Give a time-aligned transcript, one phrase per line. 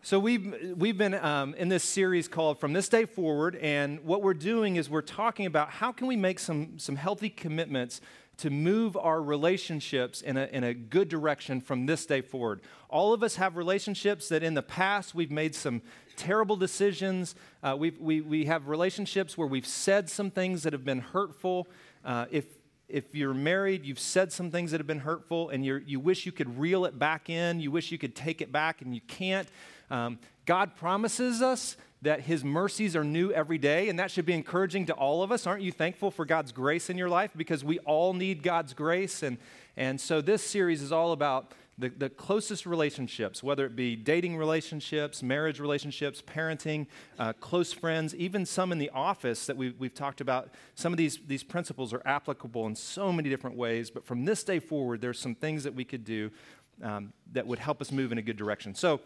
[0.00, 4.22] So we've we've been um, in this series called "From This Day Forward," and what
[4.22, 8.00] we're doing is we're talking about how can we make some some healthy commitments
[8.36, 12.60] to move our relationships in a, in a good direction from this day forward.
[12.88, 15.82] All of us have relationships that in the past we've made some
[16.14, 17.34] terrible decisions.
[17.64, 21.66] Uh, we we, we have relationships where we've said some things that have been hurtful.
[22.04, 22.44] Uh, if
[22.88, 26.24] if you're married, you've said some things that have been hurtful, and you you wish
[26.24, 27.58] you could reel it back in.
[27.58, 29.48] You wish you could take it back, and you can't.
[29.90, 34.32] Um, God promises us that His mercies are new every day, and that should be
[34.32, 35.46] encouraging to all of us.
[35.46, 37.32] Aren't you thankful for God's grace in your life?
[37.36, 39.22] Because we all need God's grace.
[39.22, 39.38] And,
[39.76, 44.36] and so this series is all about the, the closest relationships, whether it be dating
[44.36, 46.86] relationships, marriage relationships, parenting,
[47.18, 50.50] uh, close friends, even some in the office that we, we've talked about.
[50.74, 54.42] Some of these, these principles are applicable in so many different ways, but from this
[54.42, 56.30] day forward, there's some things that we could do
[56.82, 58.74] um, that would help us move in a good direction.
[58.74, 59.00] So,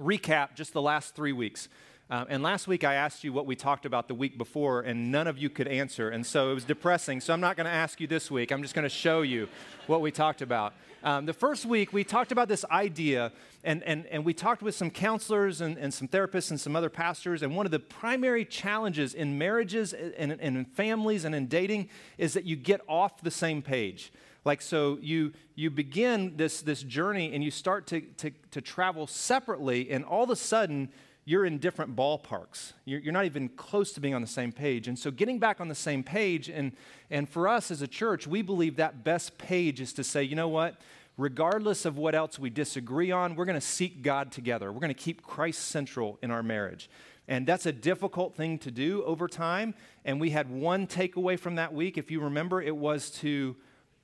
[0.00, 1.68] recap just the last three weeks.
[2.08, 5.10] Uh, and last week I asked you what we talked about the week before, and
[5.10, 6.10] none of you could answer.
[6.10, 7.20] And so it was depressing.
[7.20, 8.52] So I'm not going to ask you this week.
[8.52, 9.48] I'm just going to show you
[9.88, 10.74] what we talked about.
[11.02, 13.32] Um, the first week we talked about this idea,
[13.64, 16.88] and, and, and we talked with some counselors and, and some therapists and some other
[16.88, 17.42] pastors.
[17.42, 21.88] And one of the primary challenges in marriages and, and in families and in dating
[22.18, 24.12] is that you get off the same page.
[24.46, 29.08] Like, so you, you begin this, this journey and you start to, to, to travel
[29.08, 30.88] separately, and all of a sudden,
[31.24, 32.72] you're in different ballparks.
[32.84, 34.86] You're, you're, not even close to being on the same page.
[34.86, 36.70] And so, getting back on the same page, and,
[37.10, 40.36] and for us as a church, we believe that best page is to say, you
[40.36, 40.80] know what?
[41.18, 44.70] Regardless of what else we disagree on, we're going to seek God together.
[44.70, 46.88] We're going to keep Christ central in our marriage.
[47.26, 49.74] And that's a difficult thing to do over time.
[50.04, 51.98] And we had one takeaway from that week.
[51.98, 53.56] If you remember, it was to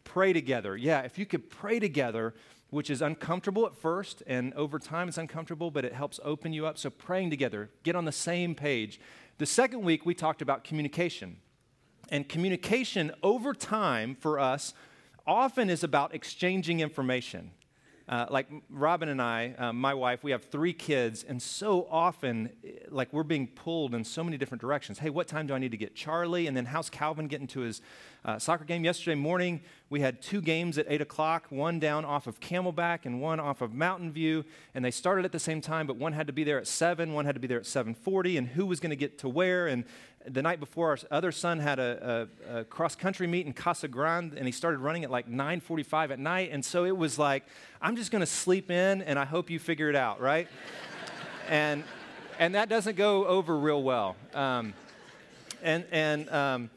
[0.05, 0.77] pray together.
[0.77, 2.35] Yeah, if you could pray together,
[2.71, 6.67] which is uncomfortable at first, and over time it's uncomfortable, but it helps open you
[6.67, 6.79] up.
[6.79, 8.99] So, praying together, get on the same page.
[9.39, 11.37] The second week, we talked about communication.
[12.09, 14.75] And communication over time for us
[15.27, 17.53] often is about exchanging information.
[18.09, 22.51] Uh, like Robin and I, uh, my wife, we have three kids, and so often,
[22.65, 24.99] eh, like we're being pulled in so many different directions.
[24.99, 26.47] Hey, what time do I need to get Charlie?
[26.47, 27.81] And then how's Calvin getting to his
[28.25, 28.85] uh, soccer game?
[28.85, 29.61] Yesterday morning,
[29.91, 33.61] we had two games at 8 o'clock, one down off of Camelback and one off
[33.61, 34.45] of Mountain View,
[34.75, 37.13] and they started at the same time, but one had to be there at 7,
[37.13, 39.67] one had to be there at 7.40, and who was going to get to where,
[39.67, 39.85] and
[40.27, 43.89] the night before, our other son had a, a, a cross country meet in Casa
[43.89, 46.51] Grande, and he started running at like 9:45 at night.
[46.53, 47.45] And so it was like,
[47.81, 50.49] I'm just going to sleep in, and I hope you figure it out, right?
[51.49, 51.83] and
[52.39, 54.17] and that doesn't go over real well.
[54.35, 54.75] Um,
[55.63, 56.71] and and um,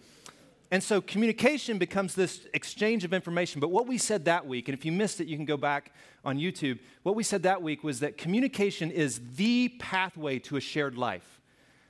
[0.76, 3.62] and so communication becomes this exchange of information.
[3.62, 5.94] But what we said that week, and if you missed it, you can go back
[6.26, 6.80] on YouTube.
[7.04, 11.40] What we said that week was that communication is the pathway to a shared life.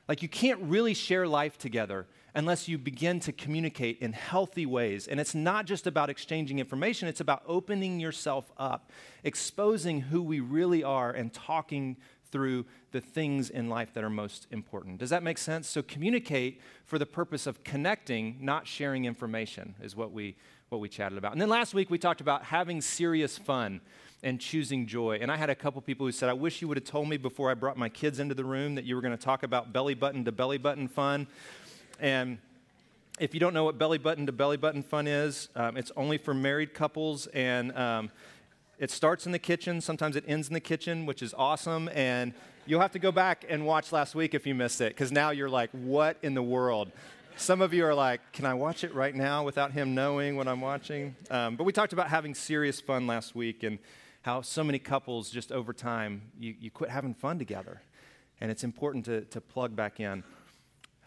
[0.07, 5.07] Like, you can't really share life together unless you begin to communicate in healthy ways.
[5.07, 8.91] And it's not just about exchanging information, it's about opening yourself up,
[9.23, 11.97] exposing who we really are, and talking
[12.35, 14.97] through the things in life that are most important.
[14.97, 15.69] Does that make sense?
[15.69, 20.35] So, communicate for the purpose of connecting, not sharing information, is what we,
[20.67, 21.31] what we chatted about.
[21.31, 23.79] And then last week, we talked about having serious fun
[24.21, 25.19] and choosing joy.
[25.21, 27.15] And I had a couple people who said, I wish you would have told me
[27.15, 29.71] before I brought my kids into the room that you were going to talk about
[29.71, 31.27] belly button to belly button fun.
[32.01, 32.39] And
[33.17, 36.17] if you don't know what belly button to belly button fun is, um, it's only
[36.17, 37.27] for married couples.
[37.27, 38.11] And um,
[38.79, 39.81] it starts in the kitchen.
[39.81, 41.89] Sometimes it ends in the kitchen, which is awesome.
[41.93, 42.33] And
[42.65, 45.29] you'll have to go back and watch last week if you missed it, because now
[45.29, 46.91] you're like, what in the world?
[47.37, 50.47] Some of you are like, can I watch it right now without him knowing what
[50.47, 51.15] I'm watching?
[51.29, 53.63] Um, but we talked about having serious fun last week.
[53.63, 53.79] And
[54.25, 57.79] how so many couples just over time you, you quit having fun together
[58.41, 60.23] and it's important to, to plug back in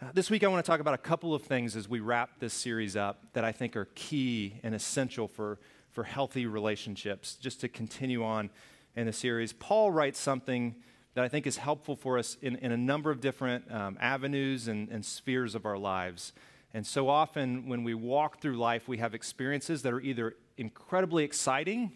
[0.01, 2.29] uh, this week i want to talk about a couple of things as we wrap
[2.39, 5.59] this series up that i think are key and essential for,
[5.91, 8.49] for healthy relationships just to continue on
[8.95, 10.75] in the series paul writes something
[11.13, 14.67] that i think is helpful for us in, in a number of different um, avenues
[14.67, 16.33] and, and spheres of our lives
[16.73, 21.23] and so often when we walk through life we have experiences that are either incredibly
[21.23, 21.91] exciting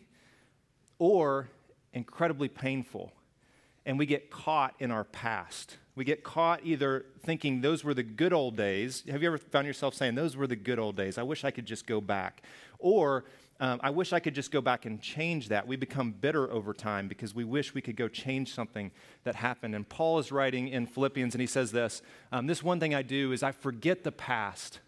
[0.97, 1.49] or
[1.93, 3.11] incredibly painful.
[3.85, 5.77] And we get caught in our past.
[5.95, 9.03] We get caught either thinking those were the good old days.
[9.09, 11.17] Have you ever found yourself saying, Those were the good old days?
[11.17, 12.41] I wish I could just go back.
[12.79, 13.25] Or,
[13.59, 15.67] um, I wish I could just go back and change that.
[15.67, 18.91] We become bitter over time because we wish we could go change something
[19.23, 19.75] that happened.
[19.75, 22.01] And Paul is writing in Philippians and he says this
[22.31, 24.79] um, This one thing I do is I forget the past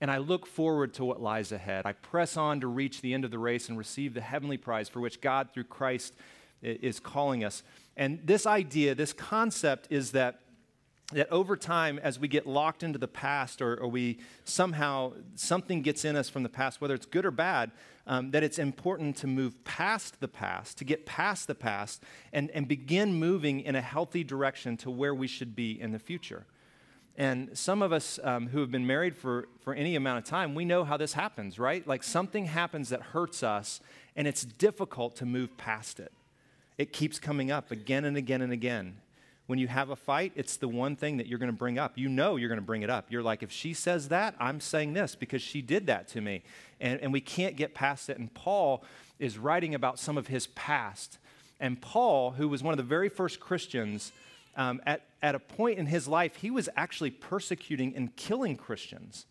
[0.00, 1.84] and I look forward to what lies ahead.
[1.84, 4.88] I press on to reach the end of the race and receive the heavenly prize
[4.88, 6.14] for which God, through Christ,
[6.62, 7.62] is calling us.
[7.96, 10.40] And this idea, this concept is that
[11.12, 15.80] that over time, as we get locked into the past or, or, we somehow, something
[15.80, 17.70] gets in us from the past, whether it's good or bad,
[18.06, 22.02] um, that it's important to move past the past, to get past the past,
[22.32, 25.98] and, and begin moving in a healthy direction to where we should be in the
[25.98, 26.44] future.
[27.16, 30.54] And some of us um, who have been married for, for any amount of time,
[30.54, 31.86] we know how this happens, right?
[31.86, 33.80] Like something happens that hurts us,
[34.14, 36.12] and it's difficult to move past it.
[36.76, 38.98] It keeps coming up again and again and again
[39.48, 41.96] when you have a fight, it's the one thing that you're going to bring up.
[41.96, 43.06] You know you're going to bring it up.
[43.08, 46.42] You're like, if she says that, I'm saying this because she did that to me.
[46.82, 48.18] And, and we can't get past it.
[48.18, 48.84] And Paul
[49.18, 51.16] is writing about some of his past.
[51.58, 54.12] And Paul, who was one of the very first Christians,
[54.54, 59.24] um, at, at a point in his life, he was actually persecuting and killing Christians.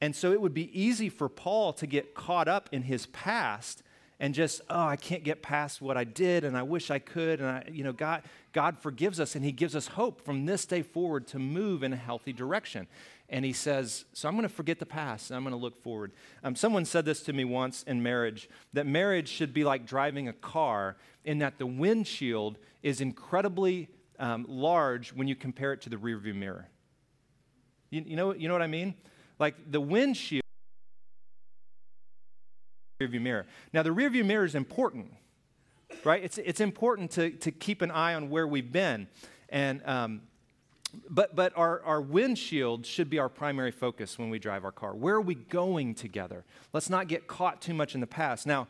[0.00, 3.82] And so it would be easy for Paul to get caught up in his past
[4.20, 7.40] and just oh i can't get past what i did and i wish i could
[7.40, 8.22] and i you know god
[8.52, 11.92] god forgives us and he gives us hope from this day forward to move in
[11.92, 12.88] a healthy direction.
[13.28, 15.80] And he says so i'm going to forget the past and i'm going to look
[15.82, 16.12] forward.
[16.42, 20.28] Um, someone said this to me once in marriage that marriage should be like driving
[20.28, 23.88] a car in that the windshield is incredibly
[24.18, 26.68] um, large when you compare it to the rearview mirror.
[27.90, 28.94] You, you, know, you know what i mean?
[29.38, 30.42] Like the windshield
[33.00, 33.46] rearview mirror.
[33.72, 35.12] Now, the rearview mirror is important,
[36.04, 36.22] right?
[36.22, 39.08] It's, it's important to, to keep an eye on where we've been.
[39.48, 40.22] And, um,
[41.08, 44.94] but but our, our windshield should be our primary focus when we drive our car.
[44.94, 46.44] Where are we going together?
[46.72, 48.46] Let's not get caught too much in the past.
[48.46, 48.68] Now,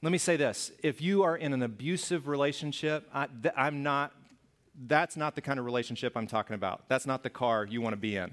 [0.00, 3.26] let me say this if you are in an abusive relationship, I,
[3.56, 4.12] I'm not,
[4.86, 6.88] that's not the kind of relationship I'm talking about.
[6.88, 8.32] That's not the car you want to be in.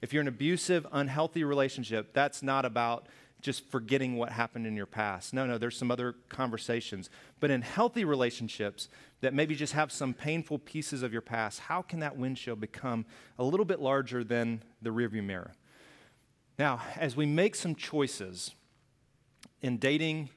[0.00, 3.06] If you're in an abusive, unhealthy relationship, that's not about
[3.44, 5.34] just forgetting what happened in your past.
[5.34, 7.10] No, no, there's some other conversations.
[7.40, 8.88] But in healthy relationships
[9.20, 13.04] that maybe just have some painful pieces of your past, how can that windshield become
[13.38, 15.52] a little bit larger than the rearview mirror?
[16.58, 18.52] Now, as we make some choices
[19.60, 20.30] in dating,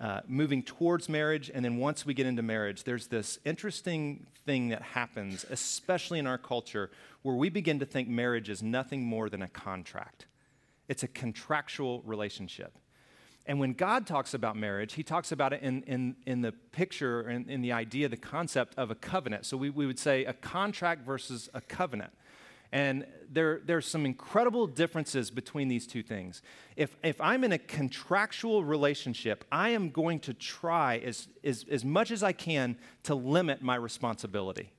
[0.00, 4.70] uh, moving towards marriage, and then once we get into marriage, there's this interesting thing
[4.70, 6.90] that happens, especially in our culture,
[7.20, 10.24] where we begin to think marriage is nothing more than a contract.
[10.88, 12.76] It's a contractual relationship.
[13.46, 17.30] And when God talks about marriage, he talks about it in, in, in the picture,
[17.30, 19.46] in, in the idea, the concept of a covenant.
[19.46, 22.12] So we, we would say a contract versus a covenant.
[22.72, 26.42] And there, there's some incredible differences between these two things.
[26.76, 31.86] If, if I'm in a contractual relationship, I am going to try as, as, as
[31.86, 34.72] much as I can to limit my responsibility,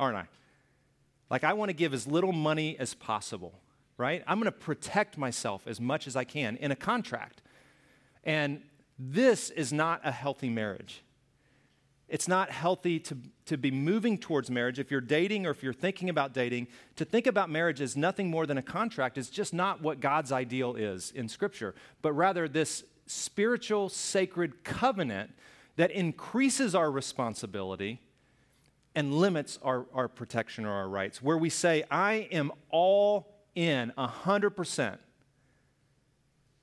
[0.00, 0.28] aren't I?
[1.28, 3.61] Like, I want to give as little money as possible
[3.96, 4.22] right?
[4.26, 7.42] I'm going to protect myself as much as I can in a contract.
[8.24, 8.62] And
[8.98, 11.02] this is not a healthy marriage.
[12.08, 13.16] It's not healthy to,
[13.46, 14.78] to be moving towards marriage.
[14.78, 18.28] If you're dating or if you're thinking about dating, to think about marriage as nothing
[18.28, 22.48] more than a contract is just not what God's ideal is in Scripture, but rather
[22.48, 25.30] this spiritual, sacred covenant
[25.76, 27.98] that increases our responsibility
[28.94, 33.92] and limits our, our protection or our rights, where we say, I am all in
[33.96, 34.98] 100%.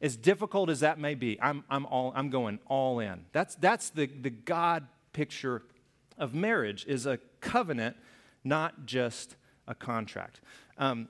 [0.02, 3.26] As difficult as that may be, I'm, I'm, all, I'm going all in.
[3.34, 5.64] That's, that's the, the God picture
[6.18, 7.98] of marriage is a covenant,
[8.44, 9.36] not just
[9.68, 10.40] a contract.
[10.78, 11.10] Um,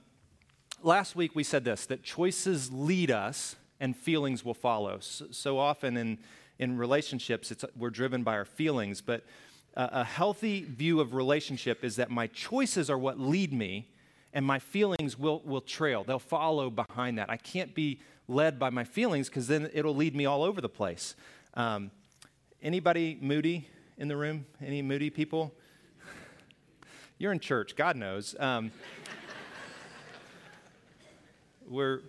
[0.82, 4.98] last week we said this, that choices lead us and feelings will follow.
[5.00, 6.18] So, so often in,
[6.58, 9.24] in relationships, we're driven by our feelings, but
[9.74, 13.88] a healthy view of relationship is that my choices are what lead me
[14.32, 16.04] and my feelings will, will trail.
[16.04, 17.30] They'll follow behind that.
[17.30, 20.68] I can't be led by my feelings because then it'll lead me all over the
[20.68, 21.16] place.
[21.54, 21.90] Um,
[22.62, 23.68] anybody moody
[23.98, 24.46] in the room?
[24.64, 25.52] Any moody people?
[27.18, 28.36] You're in church, God knows.
[28.38, 28.70] Um,
[31.68, 32.02] we're,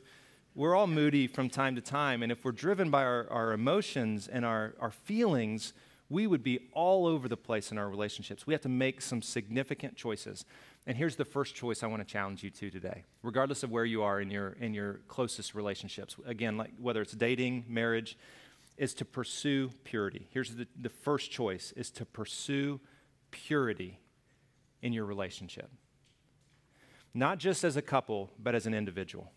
[0.53, 4.27] we're all moody from time to time, and if we're driven by our, our emotions
[4.27, 5.73] and our, our feelings,
[6.11, 8.45] we would be all over the place in our relationships.
[8.45, 10.45] We have to make some significant choices.
[10.88, 13.85] And here's the first choice I want to challenge you to today, regardless of where
[13.85, 16.15] you are in your, in your closest relationships.
[16.25, 18.17] Again, like whether it's dating, marriage,
[18.77, 20.27] is to pursue purity.
[20.31, 22.79] Here's the, the first choice is to pursue
[23.29, 24.00] purity
[24.81, 25.69] in your relationship.
[27.13, 29.31] Not just as a couple, but as an individual.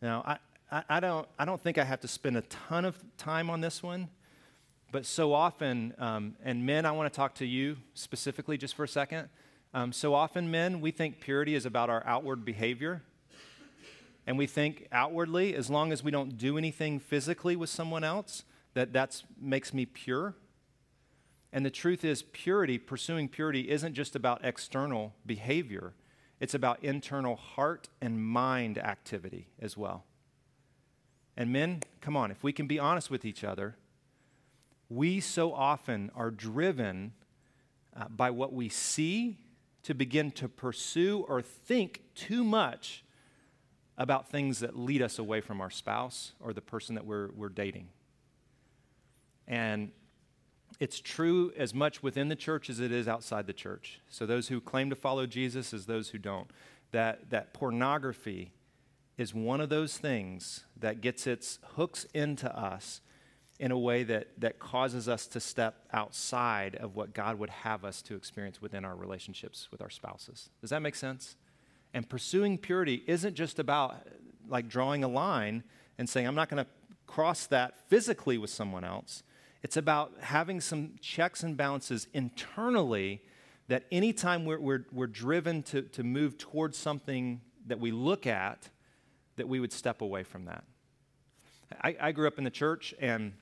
[0.00, 0.38] Now, I,
[0.70, 3.60] I, I, don't, I don't think I have to spend a ton of time on
[3.60, 4.08] this one,
[4.92, 8.84] but so often, um, and men, I want to talk to you specifically just for
[8.84, 9.28] a second.
[9.74, 13.02] Um, so often, men, we think purity is about our outward behavior.
[14.26, 18.44] And we think outwardly, as long as we don't do anything physically with someone else,
[18.74, 20.34] that that makes me pure.
[21.52, 25.94] And the truth is, purity, pursuing purity, isn't just about external behavior,
[26.40, 30.04] it's about internal heart and mind activity as well.
[31.36, 33.76] And men, come on, if we can be honest with each other,
[34.88, 37.12] we so often are driven
[37.96, 39.38] uh, by what we see
[39.82, 43.04] to begin to pursue or think too much
[43.98, 47.48] about things that lead us away from our spouse or the person that we're, we're
[47.48, 47.88] dating.
[49.48, 49.92] And
[50.80, 54.00] it's true as much within the church as it is outside the church.
[54.08, 56.50] So, those who claim to follow Jesus as those who don't.
[56.92, 58.52] That, that pornography
[59.16, 63.00] is one of those things that gets its hooks into us
[63.58, 67.84] in a way that, that causes us to step outside of what God would have
[67.84, 70.50] us to experience within our relationships with our spouses.
[70.60, 71.36] Does that make sense?
[71.94, 74.06] And pursuing purity isn't just about
[74.48, 75.64] like drawing a line
[75.98, 76.70] and saying, I'm not going to
[77.06, 79.22] cross that physically with someone else.
[79.62, 83.22] It's about having some checks and balances internally
[83.68, 88.68] that anytime we're, we're, we're driven to, to move towards something that we look at,
[89.36, 90.64] that we would step away from that.
[91.82, 93.32] I, I grew up in the church, and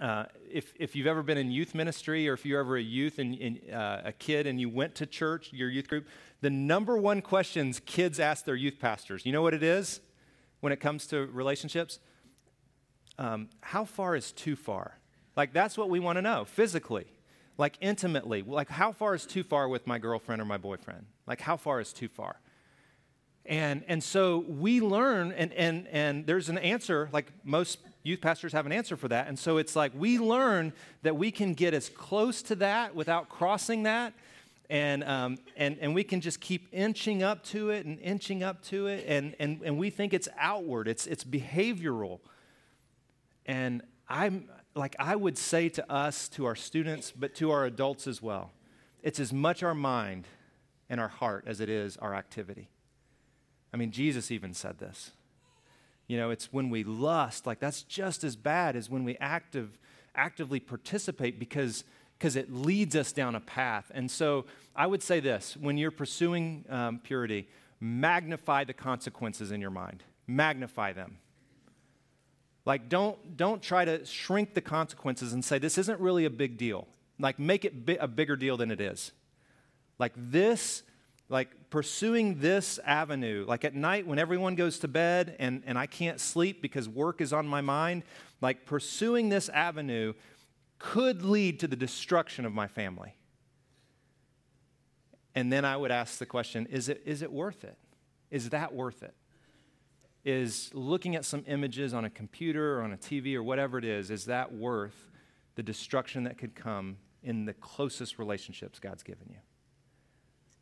[0.00, 3.18] uh, if, if you've ever been in youth ministry or if you're ever a youth
[3.18, 6.06] and, and uh, a kid and you went to church, your youth group,
[6.40, 10.00] the number one questions kids ask their youth pastors, you know what it is
[10.60, 11.98] when it comes to relationships?
[13.18, 14.98] Um, how far is too far?
[15.36, 17.06] Like, that's what we want to know physically,
[17.58, 18.42] like intimately.
[18.42, 21.06] Like, how far is too far with my girlfriend or my boyfriend?
[21.26, 22.40] Like, how far is too far?
[23.48, 28.52] And, and so we learn, and, and, and there's an answer, like most youth pastors
[28.52, 29.26] have an answer for that.
[29.26, 30.72] And so it's like we learn
[31.02, 34.14] that we can get as close to that without crossing that.
[34.68, 38.62] And, um, and, and we can just keep inching up to it and inching up
[38.64, 39.04] to it.
[39.06, 42.20] And, and, and we think it's outward, it's, it's behavioral.
[43.44, 48.06] And I'm like, I would say to us, to our students, but to our adults
[48.06, 48.52] as well,
[49.02, 50.26] it's as much our mind
[50.88, 52.68] and our heart as it is our activity.
[53.72, 55.12] I mean, Jesus even said this.
[56.06, 59.78] You know, it's when we lust, like that's just as bad as when we active,
[60.14, 61.84] actively participate because
[62.18, 63.90] because it leads us down a path.
[63.94, 67.46] And so I would say this when you're pursuing um, purity,
[67.80, 71.18] magnify the consequences in your mind, magnify them.
[72.64, 76.56] Like, don't, don't try to shrink the consequences and say, this isn't really a big
[76.56, 76.88] deal.
[77.18, 79.12] Like, make it bi- a bigger deal than it is.
[79.98, 80.82] Like, this
[81.28, 85.84] like pursuing this avenue, like at night when everyone goes to bed and, and I
[85.84, 88.04] can't sleep because work is on my mind,
[88.40, 90.14] like pursuing this avenue
[90.78, 93.14] could lead to the destruction of my family.
[95.34, 97.76] And then I would ask the question is it, is it worth it?
[98.30, 99.14] Is that worth it?
[100.24, 103.84] Is looking at some images on a computer or on a TV or whatever it
[103.84, 105.10] is, is that worth
[105.56, 109.40] the destruction that could come in the closest relationships God's given you?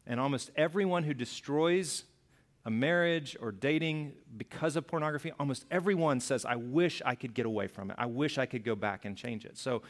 [0.06, 2.04] And almost everyone who destroys
[2.64, 7.46] a marriage or dating because of pornography, almost everyone says, I wish I could get
[7.46, 7.96] away from it.
[7.98, 9.58] I wish I could go back and change it.
[9.58, 9.82] So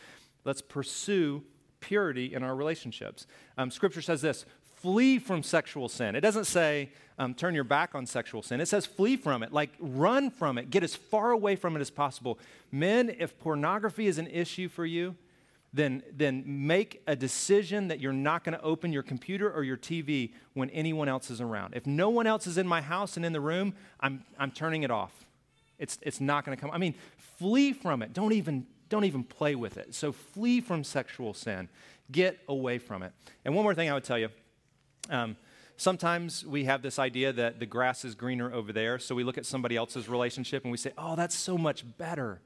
[0.44, 1.42] let's pursue
[1.80, 3.26] purity in our relationships.
[3.58, 4.44] Um, scripture says this
[4.84, 6.14] flee from sexual sin.
[6.14, 9.52] It doesn't say um, turn your back on sexual sin, it says flee from it,
[9.52, 12.38] like run from it, get as far away from it as possible.
[12.70, 15.16] Men, if pornography is an issue for you,
[15.74, 19.76] then, then make a decision that you're not going to open your computer or your
[19.76, 21.74] TV when anyone else is around.
[21.74, 24.84] If no one else is in my house and in the room, I'm, I'm turning
[24.84, 25.12] it off.
[25.80, 26.70] It's, it's not going to come.
[26.70, 26.94] I mean,
[27.38, 28.12] flee from it.
[28.12, 29.96] Don't even, don't even play with it.
[29.96, 31.68] So flee from sexual sin.
[32.12, 33.12] Get away from it.
[33.44, 34.28] And one more thing I would tell you.
[35.10, 35.36] Um,
[35.76, 39.00] sometimes we have this idea that the grass is greener over there.
[39.00, 42.40] So we look at somebody else's relationship and we say, oh, that's so much better.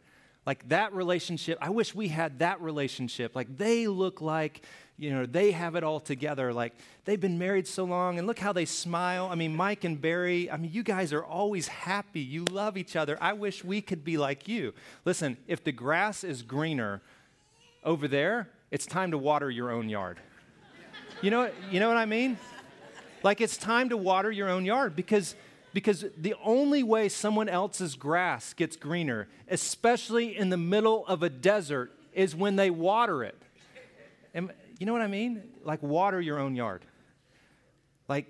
[0.48, 3.36] Like that relationship, I wish we had that relationship.
[3.36, 4.62] Like they look like,
[4.96, 6.54] you know, they have it all together.
[6.54, 6.72] Like
[7.04, 9.28] they've been married so long and look how they smile.
[9.30, 12.20] I mean, Mike and Barry, I mean, you guys are always happy.
[12.20, 13.18] You love each other.
[13.20, 14.72] I wish we could be like you.
[15.04, 17.02] Listen, if the grass is greener
[17.84, 20.18] over there, it's time to water your own yard.
[21.20, 22.38] You know, you know what I mean?
[23.22, 25.36] Like it's time to water your own yard because
[25.72, 31.30] because the only way someone else's grass gets greener, especially in the middle of a
[31.30, 33.40] desert, is when they water it.
[34.34, 35.42] And you know what I mean?
[35.64, 36.84] Like water your own yard.
[38.08, 38.26] Like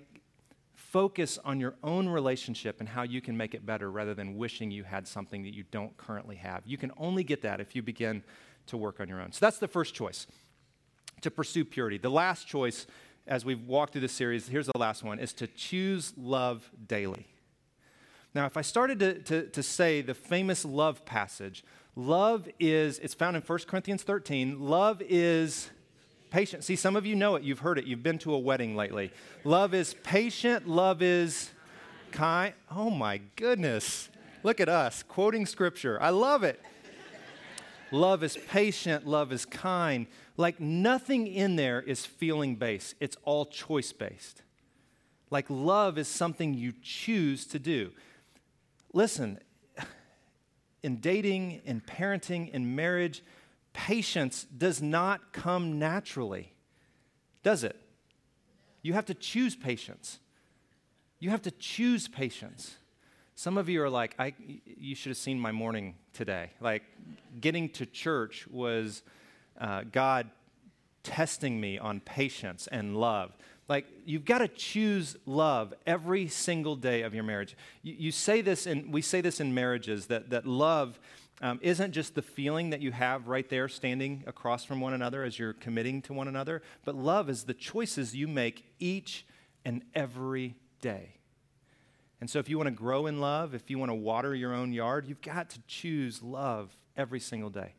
[0.73, 4.71] focus on your own relationship and how you can make it better rather than wishing
[4.71, 6.63] you had something that you don't currently have.
[6.65, 8.23] You can only get that if you begin
[8.67, 9.31] to work on your own.
[9.31, 10.25] So that's the first choice
[11.21, 11.97] to pursue purity.
[11.97, 12.87] The last choice
[13.29, 17.27] as we've walked through this series, here's the last one, is to choose love daily.
[18.35, 21.63] Now, if I started to, to, to say the famous love passage,
[21.99, 24.57] Love is, it's found in 1 Corinthians 13.
[24.61, 25.69] Love is
[26.29, 26.63] patient.
[26.63, 27.43] See, some of you know it.
[27.43, 27.85] You've heard it.
[27.85, 29.11] You've been to a wedding lately.
[29.43, 30.65] Love is patient.
[30.65, 31.51] Love is
[32.11, 32.53] kind.
[32.71, 34.07] Oh my goodness.
[34.43, 36.01] Look at us quoting scripture.
[36.01, 36.61] I love it.
[37.91, 39.07] Love is patient.
[39.07, 40.07] Love is kind.
[40.37, 44.41] Like nothing in there is feeling based, it's all choice based.
[45.31, 47.91] Like love is something you choose to do.
[48.93, 49.39] Listen,
[50.81, 53.21] in dating, in parenting, in marriage,
[53.73, 56.53] patience does not come naturally,
[57.43, 57.75] does it?
[58.81, 60.19] You have to choose patience.
[61.19, 62.77] You have to choose patience.
[63.39, 64.33] Some of you are like, I,
[64.65, 66.49] you should have seen my morning today.
[66.59, 66.83] Like,
[67.39, 69.01] getting to church was
[69.61, 70.29] uh, God
[71.03, 73.31] testing me on patience and love.
[73.69, 77.55] Like, you've got to choose love every single day of your marriage.
[77.81, 80.99] You, you say this, and we say this in marriages that, that love
[81.41, 85.23] um, isn't just the feeling that you have right there standing across from one another
[85.23, 89.25] as you're committing to one another, but love is the choices you make each
[89.63, 91.18] and every day.
[92.21, 94.53] And so, if you want to grow in love, if you want to water your
[94.53, 97.73] own yard, you've got to choose love every single day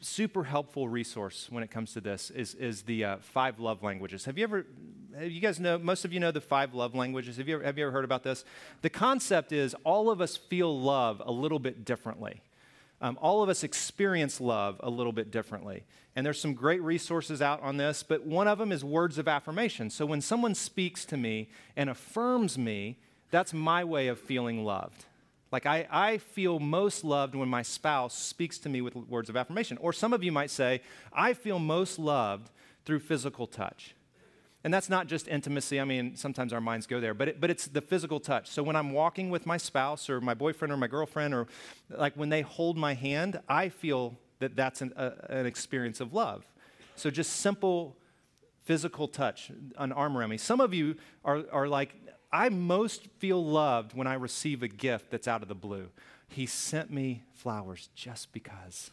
[0.00, 4.24] super helpful resource when it comes to this is, is the uh, five love languages.
[4.24, 4.66] Have you ever,
[5.20, 7.36] you guys know, most of you know the five love languages.
[7.36, 8.44] Have you, ever, have you ever heard about this?
[8.82, 12.42] The concept is all of us feel love a little bit differently.
[13.00, 15.84] Um, all of us experience love a little bit differently.
[16.16, 19.28] And there's some great resources out on this, but one of them is words of
[19.28, 19.90] affirmation.
[19.90, 22.98] So when someone speaks to me and affirms me,
[23.34, 25.04] that's my way of feeling loved.
[25.50, 29.36] Like, I, I feel most loved when my spouse speaks to me with words of
[29.36, 29.76] affirmation.
[29.78, 30.80] Or some of you might say,
[31.12, 32.50] I feel most loved
[32.84, 33.94] through physical touch.
[34.64, 35.78] And that's not just intimacy.
[35.78, 38.48] I mean, sometimes our minds go there, but, it, but it's the physical touch.
[38.48, 41.46] So when I'm walking with my spouse or my boyfriend or my girlfriend, or
[41.90, 46.14] like when they hold my hand, I feel that that's an, a, an experience of
[46.14, 46.44] love.
[46.96, 47.96] So just simple
[48.64, 50.38] physical touch, an arm around me.
[50.38, 51.94] Some of you are, are like,
[52.34, 55.90] I most feel loved when I receive a gift that's out of the blue.
[56.26, 58.90] He sent me flowers just because.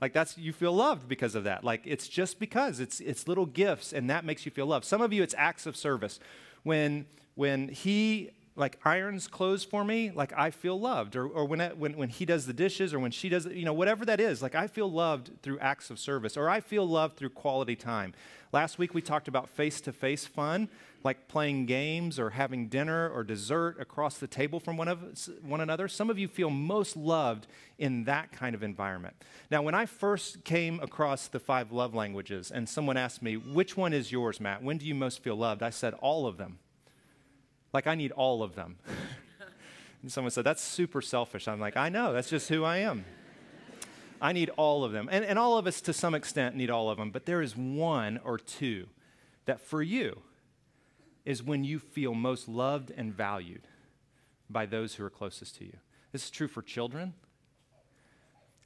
[0.00, 1.64] Like that's you feel loved because of that.
[1.64, 4.84] Like it's just because it's it's little gifts and that makes you feel loved.
[4.84, 6.20] Some of you it's acts of service.
[6.62, 11.16] When when he like irons clothes for me, like I feel loved.
[11.16, 13.72] Or, or when, when, when he does the dishes or when she does, you know,
[13.72, 17.16] whatever that is, like I feel loved through acts of service or I feel loved
[17.16, 18.14] through quality time.
[18.52, 20.68] Last week we talked about face to face fun,
[21.04, 25.60] like playing games or having dinner or dessert across the table from one, of, one
[25.60, 25.86] another.
[25.86, 27.46] Some of you feel most loved
[27.78, 29.14] in that kind of environment.
[29.50, 33.76] Now, when I first came across the five love languages and someone asked me, which
[33.76, 34.62] one is yours, Matt?
[34.62, 35.62] When do you most feel loved?
[35.62, 36.58] I said, all of them.
[37.72, 38.76] Like, I need all of them.
[40.02, 41.48] and someone said, That's super selfish.
[41.48, 43.04] I'm like, I know, that's just who I am.
[44.20, 45.08] I need all of them.
[45.10, 47.10] And, and all of us, to some extent, need all of them.
[47.10, 48.88] But there is one or two
[49.44, 50.22] that for you
[51.24, 53.62] is when you feel most loved and valued
[54.50, 55.76] by those who are closest to you.
[56.10, 57.14] This is true for children.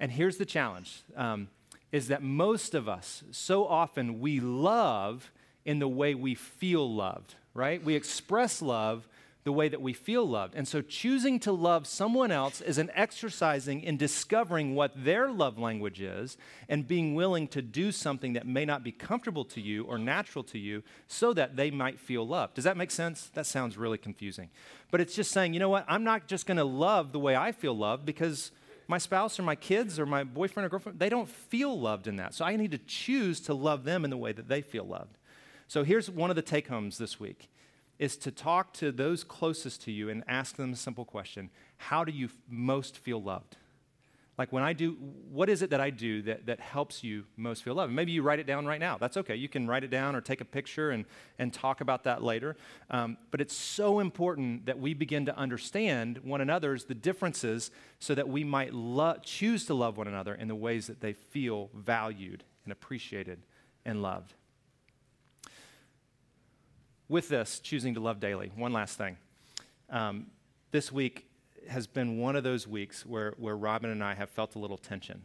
[0.01, 1.49] And here's the challenge um,
[1.91, 5.31] is that most of us, so often, we love
[5.65, 7.83] in the way we feel loved right?
[7.83, 9.09] We express love
[9.45, 10.55] the way that we feel loved.
[10.55, 15.59] And so choosing to love someone else is an exercising in discovering what their love
[15.59, 16.37] language is
[16.69, 20.45] and being willing to do something that may not be comfortable to you or natural
[20.45, 22.55] to you so that they might feel loved.
[22.55, 23.31] Does that make sense?
[23.35, 24.49] That sounds really confusing.
[24.93, 25.87] But it's just saying, you know what?
[25.89, 28.53] I'm not just going to love the way I feel loved because
[28.87, 32.17] my spouse or my kids or my boyfriend or girlfriend, they don't feel loved in
[32.17, 32.35] that.
[32.35, 35.19] So I need to choose to love them in the way that they feel loved.
[35.73, 37.49] So here's one of the take homes this week
[37.99, 42.05] is to talk to those closest to you and ask them a simple question How
[42.05, 43.57] do you most feel loved?
[44.37, 44.99] Like when I do,
[45.31, 47.91] what is it that I do that, that helps you most feel loved?
[47.91, 48.99] Maybe you write it down right now.
[48.99, 49.35] That's okay.
[49.35, 51.07] You can write it down or take a picture and,
[51.39, 52.55] and talk about that later.
[52.91, 58.15] Um, but it's so important that we begin to understand one another's, the differences, so
[58.15, 61.71] that we might lo- choose to love one another in the ways that they feel
[61.75, 63.39] valued and appreciated
[63.87, 64.35] and loved
[67.13, 69.19] with this, choosing to love daily, one last thing.
[69.91, 70.29] Um,
[70.71, 71.27] this week
[71.69, 74.79] has been one of those weeks where, where Robin and I have felt a little
[74.79, 75.21] tension.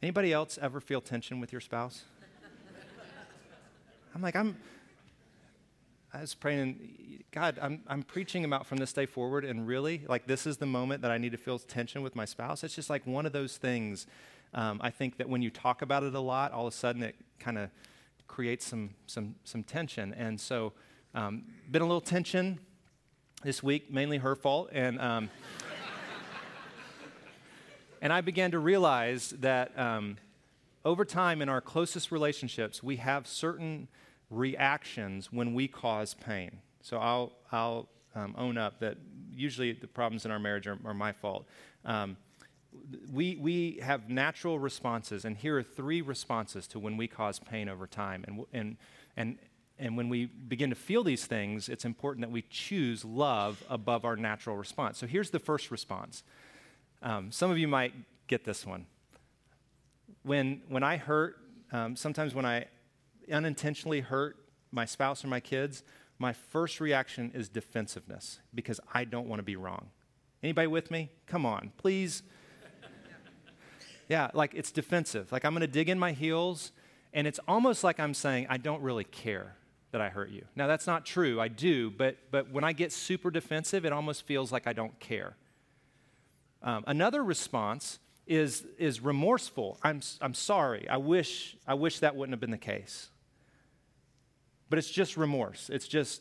[0.00, 2.04] Anybody else ever feel tension with your spouse?
[4.14, 4.56] I'm like, I'm,
[6.14, 10.28] I was praying, God, I'm, I'm preaching about from this day forward, and really, like,
[10.28, 12.62] this is the moment that I need to feel tension with my spouse.
[12.62, 14.06] It's just like one of those things.
[14.54, 17.02] Um, I think that when you talk about it a lot, all of a sudden
[17.02, 17.70] it kind of
[18.28, 20.14] creates some, some, some tension.
[20.14, 20.72] And so,
[21.14, 22.60] um, been a little tension
[23.42, 24.70] this week, mainly her fault.
[24.72, 25.30] And, um,
[28.00, 30.18] And I began to realize that um,
[30.84, 33.88] over time in our closest relationships, we have certain
[34.30, 36.58] reactions when we cause pain.
[36.80, 38.98] So I'll, I'll um, own up that
[39.32, 41.46] usually the problems in our marriage are, are my fault.
[41.84, 42.16] Um,
[43.12, 47.68] we, we have natural responses, and here are three responses to when we cause pain
[47.68, 48.24] over time.
[48.26, 48.76] And, and,
[49.16, 49.38] and,
[49.78, 54.04] and when we begin to feel these things, it's important that we choose love above
[54.04, 54.98] our natural response.
[54.98, 56.24] So here's the first response.
[57.02, 57.94] Um, some of you might
[58.26, 58.86] get this one.
[60.22, 61.36] When, when I hurt,
[61.72, 62.66] um, sometimes when I
[63.30, 64.36] unintentionally hurt
[64.72, 65.82] my spouse or my kids,
[66.18, 69.90] my first reaction is defensiveness because I don't want to be wrong.
[70.42, 71.10] Anybody with me?
[71.26, 72.22] Come on, please.
[74.08, 75.30] Yeah, like it's defensive.
[75.30, 76.72] Like I'm going to dig in my heels,
[77.12, 79.54] and it's almost like I'm saying, I don't really care
[79.90, 80.44] that I hurt you.
[80.54, 81.40] Now, that's not true.
[81.40, 84.98] I do, but, but when I get super defensive, it almost feels like I don't
[85.00, 85.36] care.
[86.62, 89.78] Um, another response is, is remorseful.
[89.82, 90.86] I'm, I'm sorry.
[90.88, 93.08] I wish, I wish that wouldn't have been the case.
[94.68, 95.70] But it's just remorse.
[95.70, 96.20] It's just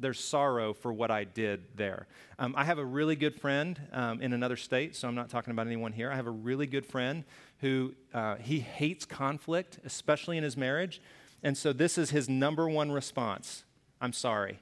[0.00, 2.06] there's sorrow for what I did there.
[2.38, 5.50] Um, I have a really good friend um, in another state, so I'm not talking
[5.50, 6.10] about anyone here.
[6.10, 7.24] I have a really good friend
[7.60, 11.00] who uh, he hates conflict, especially in his marriage.
[11.42, 13.64] And so this is his number one response
[14.00, 14.60] I'm sorry.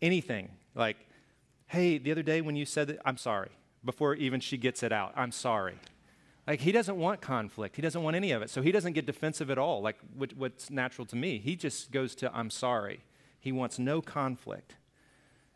[0.00, 0.96] Anything like,
[1.66, 3.50] hey, the other day when you said that, I'm sorry,
[3.84, 5.74] before even she gets it out, I'm sorry.
[6.46, 7.76] Like, he doesn't want conflict.
[7.76, 8.50] He doesn't want any of it.
[8.50, 11.38] So he doesn't get defensive at all, like what's natural to me.
[11.38, 13.00] He just goes to, I'm sorry.
[13.42, 14.76] He wants no conflict.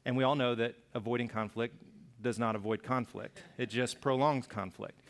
[0.04, 1.76] And we all know that avoiding conflict
[2.20, 5.00] does not avoid conflict, it just prolongs conflict.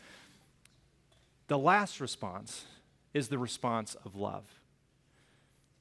[1.47, 2.65] The last response
[3.13, 4.43] is the response of love.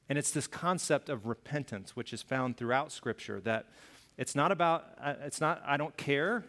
[0.08, 3.66] And it's this concept of repentance, which is found throughout Scripture, that
[4.16, 6.44] it's not about, uh, it's not, I don't care.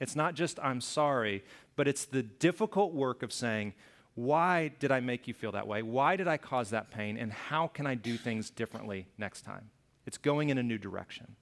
[0.00, 1.44] It's not just, I'm sorry,
[1.76, 3.74] but it's the difficult work of saying,
[4.14, 5.82] why did I make you feel that way?
[5.82, 7.18] Why did I cause that pain?
[7.18, 9.70] And how can I do things differently next time?
[10.06, 11.36] It's going in a new direction.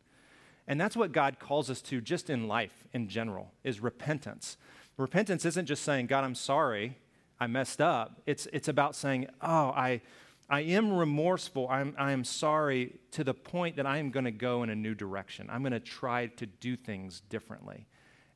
[0.67, 4.57] And that's what God calls us to just in life in general, is repentance.
[4.97, 6.99] Repentance isn't just saying, God, I'm sorry,
[7.41, 8.21] I messed up.
[8.27, 10.03] It's, it's about saying, oh, I,
[10.49, 11.69] I am remorseful.
[11.69, 14.77] I'm, I am sorry to the point that I am going to go in a
[14.77, 15.49] new direction.
[15.51, 17.87] I'm going to try to do things differently.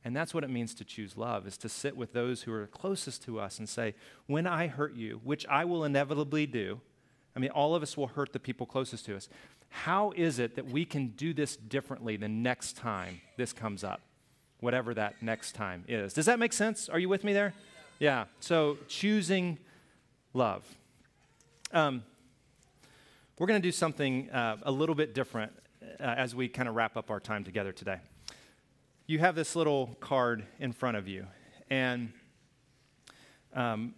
[0.03, 2.67] And that's what it means to choose love, is to sit with those who are
[2.67, 3.95] closest to us and say,
[4.27, 6.81] when I hurt you, which I will inevitably do,
[7.35, 9.27] I mean, all of us will hurt the people closest to us.
[9.69, 14.01] How is it that we can do this differently the next time this comes up?
[14.59, 16.13] Whatever that next time is.
[16.13, 16.89] Does that make sense?
[16.89, 17.53] Are you with me there?
[17.99, 18.25] Yeah.
[18.39, 19.59] So choosing
[20.33, 20.63] love.
[21.71, 22.03] Um,
[23.37, 25.51] we're going to do something uh, a little bit different
[25.99, 27.99] uh, as we kind of wrap up our time together today.
[29.07, 31.27] You have this little card in front of you,
[31.69, 32.11] and
[33.53, 33.93] um,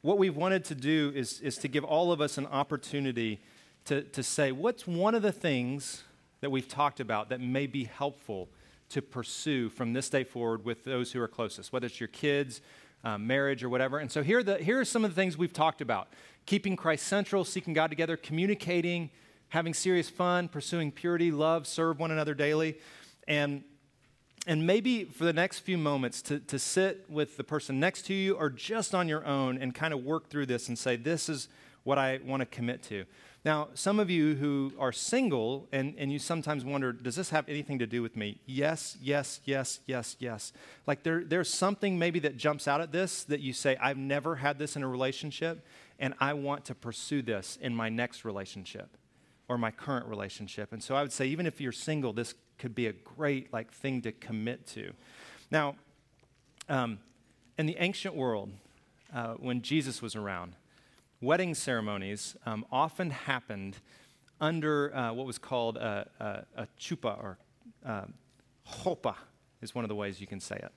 [0.00, 3.40] what we've wanted to do is, is to give all of us an opportunity
[3.88, 6.04] to, to say, what's one of the things
[6.40, 8.48] that we've talked about that may be helpful
[8.90, 12.60] to pursue from this day forward with those who are closest, whether it's your kids,
[13.02, 13.98] um, marriage, or whatever.
[13.98, 16.08] And so here are, the, here are some of the things we've talked about
[16.44, 19.10] keeping Christ central, seeking God together, communicating,
[19.48, 22.78] having serious fun, pursuing purity, love, serve one another daily.
[23.26, 23.64] And,
[24.46, 28.14] and maybe for the next few moments to, to sit with the person next to
[28.14, 31.28] you or just on your own and kind of work through this and say, this
[31.30, 31.48] is
[31.84, 33.06] what I want to commit to.
[33.44, 37.48] Now, some of you who are single and, and you sometimes wonder, does this have
[37.48, 38.40] anything to do with me?
[38.46, 40.52] Yes, yes, yes, yes, yes.
[40.86, 44.36] Like there, there's something maybe that jumps out at this that you say, I've never
[44.36, 45.64] had this in a relationship
[46.00, 48.96] and I want to pursue this in my next relationship
[49.48, 50.72] or my current relationship.
[50.72, 53.72] And so I would say, even if you're single, this could be a great like
[53.72, 54.92] thing to commit to.
[55.50, 55.76] Now,
[56.68, 56.98] um,
[57.56, 58.50] in the ancient world,
[59.14, 60.54] uh, when Jesus was around,
[61.20, 63.76] wedding ceremonies um, often happened
[64.40, 67.38] under uh, what was called a, a, a chuppah or
[67.84, 68.04] uh,
[69.60, 70.72] is one of the ways you can say it.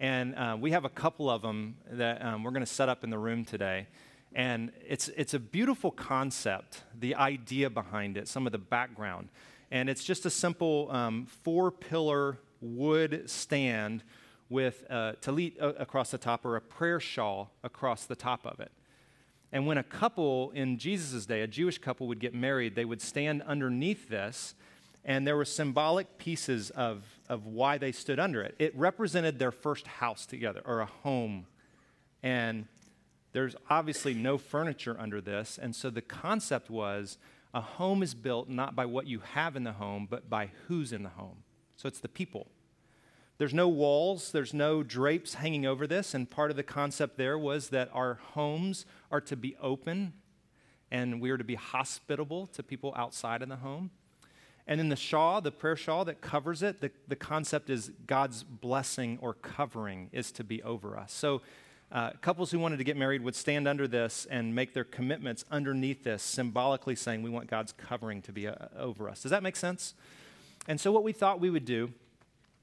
[0.00, 3.04] And uh, we have a couple of them that um, we're going to set up
[3.04, 3.86] in the room today.
[4.34, 9.28] And it's, it's a beautiful concept, the idea behind it, some of the background.
[9.70, 14.02] And it's just a simple um, four pillar wood stand
[14.48, 18.72] with a tallit across the top or a prayer shawl across the top of it.
[19.52, 23.02] And when a couple in Jesus' day, a Jewish couple, would get married, they would
[23.02, 24.54] stand underneath this,
[25.04, 28.54] and there were symbolic pieces of, of why they stood under it.
[28.58, 31.46] It represented their first house together or a home.
[32.22, 32.66] And
[33.32, 35.58] there's obviously no furniture under this.
[35.60, 37.16] And so the concept was
[37.54, 40.92] a home is built not by what you have in the home, but by who's
[40.92, 41.42] in the home.
[41.76, 42.48] So it's the people.
[43.40, 46.12] There's no walls, there's no drapes hanging over this.
[46.12, 50.12] And part of the concept there was that our homes are to be open
[50.90, 53.92] and we are to be hospitable to people outside of the home.
[54.66, 58.42] And in the shawl, the prayer shawl that covers it, the, the concept is God's
[58.42, 61.10] blessing or covering is to be over us.
[61.10, 61.40] So,
[61.90, 65.46] uh, couples who wanted to get married would stand under this and make their commitments
[65.50, 69.22] underneath this, symbolically saying, We want God's covering to be uh, over us.
[69.22, 69.94] Does that make sense?
[70.68, 71.90] And so, what we thought we would do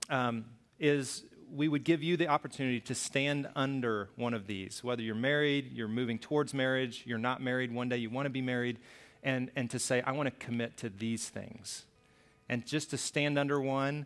[0.10, 0.46] um,
[0.80, 5.16] is we would give you the opportunity to stand under one of these, whether you're
[5.16, 8.78] married, you're moving towards marriage, you're not married, one day you want to be married,
[9.24, 11.86] and, and to say, I want to commit to these things.
[12.50, 14.06] And just to stand under one,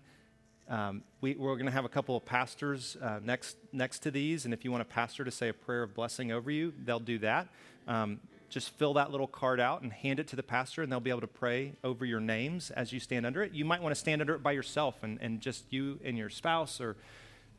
[0.69, 4.45] um, we, are going to have a couple of pastors uh, next, next to these,
[4.45, 6.99] and if you want a pastor to say a prayer of blessing over you, they'll
[6.99, 7.47] do that.
[7.87, 8.19] Um,
[8.51, 11.09] just fill that little card out and hand it to the pastor, and they'll be
[11.09, 13.53] able to pray over your names as you stand under it.
[13.53, 16.29] You might want to stand under it by yourself and, and just you and your
[16.29, 16.97] spouse, or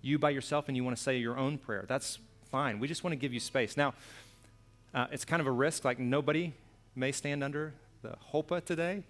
[0.02, 1.85] you by yourself and you want to say your own prayer.
[1.88, 2.18] That's
[2.50, 2.78] fine.
[2.78, 3.76] We just want to give you space.
[3.76, 3.94] Now,
[4.94, 6.52] uh, it's kind of a risk, like nobody
[6.94, 9.02] may stand under the Huppah today.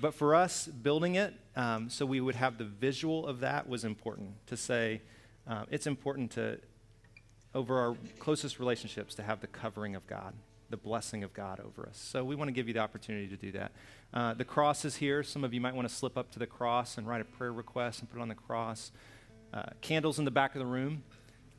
[0.00, 3.84] But for us, building it um, so we would have the visual of that was
[3.84, 5.00] important to say
[5.48, 6.58] uh, it's important to,
[7.54, 10.34] over our closest relationships, to have the covering of God
[10.70, 11.98] the blessing of God over us.
[11.98, 13.72] So we want to give you the opportunity to do that.
[14.12, 15.22] Uh, the cross is here.
[15.22, 17.52] Some of you might want to slip up to the cross and write a prayer
[17.52, 18.90] request and put it on the cross.
[19.54, 21.02] Uh, candles in the back of the room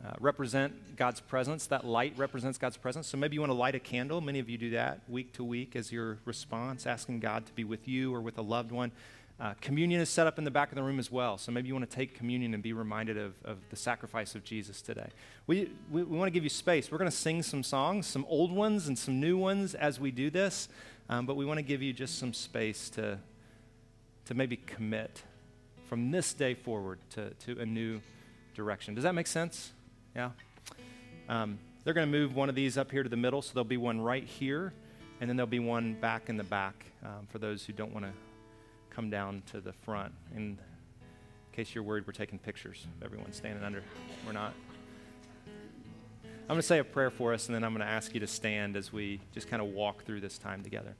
[0.05, 1.67] uh, represent God's presence.
[1.67, 3.07] That light represents God's presence.
[3.07, 4.21] So maybe you want to light a candle.
[4.21, 7.63] Many of you do that week to week as your response, asking God to be
[7.63, 8.91] with you or with a loved one.
[9.39, 11.37] Uh, communion is set up in the back of the room as well.
[11.37, 14.43] So maybe you want to take communion and be reminded of, of the sacrifice of
[14.43, 15.09] Jesus today.
[15.45, 16.91] We, we, we want to give you space.
[16.91, 20.09] We're going to sing some songs, some old ones and some new ones as we
[20.09, 20.69] do this.
[21.07, 23.19] Um, but we want to give you just some space to,
[24.25, 25.21] to maybe commit
[25.87, 28.01] from this day forward to, to a new
[28.55, 28.95] direction.
[28.95, 29.71] Does that make sense?
[30.15, 30.31] Yeah?
[31.29, 33.65] Um, they're going to move one of these up here to the middle, so there'll
[33.65, 34.73] be one right here,
[35.21, 38.05] and then there'll be one back in the back um, for those who don't want
[38.05, 38.11] to
[38.97, 40.11] come down to the front.
[40.35, 40.57] In
[41.51, 43.83] case you're worried, we're taking pictures of everyone standing under.
[44.25, 44.53] We're not.
[45.45, 48.19] I'm going to say a prayer for us, and then I'm going to ask you
[48.21, 50.95] to stand as we just kind of walk through this time together.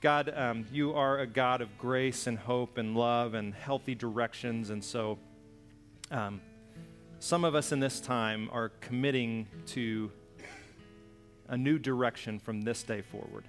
[0.00, 4.70] God, um, you are a God of grace and hope and love and healthy directions.
[4.70, 5.16] And so,
[6.10, 6.40] um,
[7.20, 10.10] some of us in this time are committing to
[11.46, 13.44] a new direction from this day forward.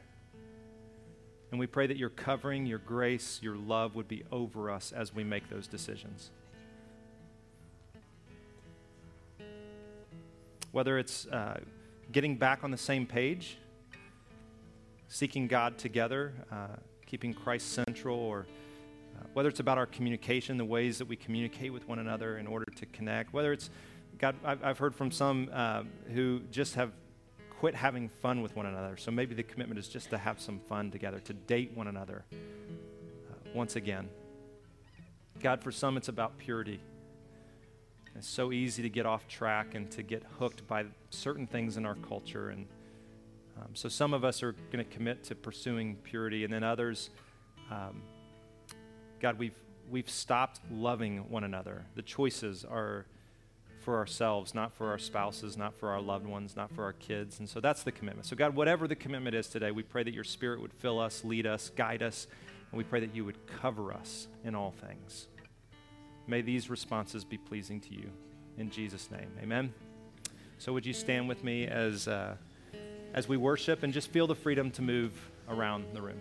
[1.56, 5.16] And we pray that your covering, your grace, your love would be over us as
[5.16, 6.30] we make those decisions.
[10.74, 11.62] Whether it's uh,
[12.12, 13.58] getting back on the same page,
[15.08, 18.46] seeking God together, uh, keeping Christ central, or
[19.18, 22.48] uh, whether it's about our communication, the ways that we communicate with one another in
[22.48, 23.70] order to connect, whether it's
[24.18, 26.92] God, I've, I've heard from some uh, who just have
[27.60, 28.98] quit having fun with one another.
[28.98, 32.26] So maybe the commitment is just to have some fun together, to date one another
[32.32, 34.10] uh, once again.
[35.42, 36.80] God, for some, it's about purity.
[38.16, 41.86] It's so easy to get off track and to get hooked by certain things in
[41.86, 42.50] our culture.
[42.50, 42.66] And
[43.58, 47.10] um, so some of us are going to commit to pursuing purity, and then others,
[47.72, 48.02] um,
[49.22, 49.58] God, we've,
[49.90, 51.86] we've stopped loving one another.
[51.96, 53.06] The choices are
[53.86, 57.38] for ourselves, not for our spouses, not for our loved ones, not for our kids.
[57.38, 58.26] And so that's the commitment.
[58.26, 61.24] So, God, whatever the commitment is today, we pray that your Spirit would fill us,
[61.24, 62.26] lead us, guide us,
[62.72, 65.28] and we pray that you would cover us in all things.
[66.26, 68.10] May these responses be pleasing to you.
[68.58, 69.72] In Jesus' name, amen.
[70.58, 72.38] So, would you stand with me as, uh,
[73.14, 75.14] as we worship and just feel the freedom to move
[75.48, 76.20] around the room?